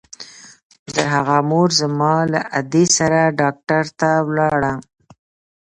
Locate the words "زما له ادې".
1.81-2.85